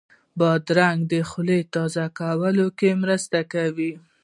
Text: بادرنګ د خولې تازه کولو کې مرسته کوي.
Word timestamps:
بادرنګ 0.39 0.99
د 1.11 1.13
خولې 1.29 1.59
تازه 1.73 2.05
کولو 2.19 2.67
کې 2.79 2.89
مرسته 3.03 3.39
کوي. 3.53 3.93